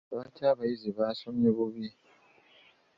Lwaki 0.13 0.41
abayizi 0.51 0.89
baasomye 0.97 1.49
bubi? 1.57 1.85